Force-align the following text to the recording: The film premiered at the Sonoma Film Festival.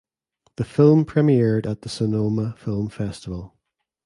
The 0.55 0.63
film 0.63 1.05
premiered 1.05 1.67
at 1.67 1.83
the 1.83 1.87
Sonoma 1.89 2.55
Film 2.57 2.89
Festival. 2.89 3.53